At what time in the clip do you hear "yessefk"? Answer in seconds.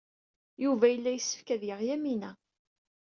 1.13-1.47